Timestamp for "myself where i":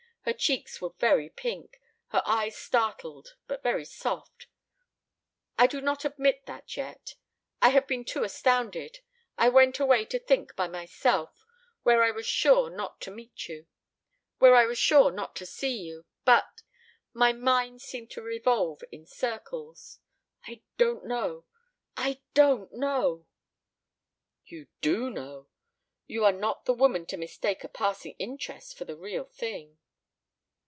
10.67-12.11